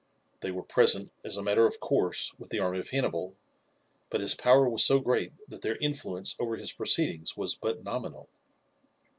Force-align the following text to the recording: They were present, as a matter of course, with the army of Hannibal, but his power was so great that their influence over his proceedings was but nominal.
They 0.39 0.49
were 0.49 0.63
present, 0.63 1.11
as 1.23 1.37
a 1.37 1.43
matter 1.43 1.67
of 1.67 1.79
course, 1.79 2.33
with 2.39 2.49
the 2.49 2.57
army 2.57 2.79
of 2.79 2.87
Hannibal, 2.87 3.35
but 4.09 4.19
his 4.19 4.33
power 4.33 4.67
was 4.67 4.83
so 4.83 4.99
great 4.99 5.31
that 5.47 5.61
their 5.61 5.75
influence 5.77 6.35
over 6.39 6.55
his 6.57 6.71
proceedings 6.71 7.37
was 7.37 7.53
but 7.53 7.83
nominal. 7.83 8.27